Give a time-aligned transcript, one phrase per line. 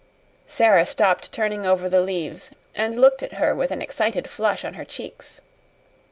[0.47, 4.73] Sara stopped turning over the leaves and looked at her with an excited flush on
[4.73, 5.41] her cheeks.